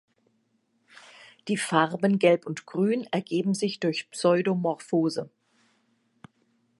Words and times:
Die 1.47 1.57
Farben 1.57 2.17
gelb 2.17 2.47
und 2.47 2.65
grün 2.65 3.03
ergeben 3.11 3.53
sich 3.53 3.79
durch 3.79 4.09
Pseudomorphose. 4.09 5.29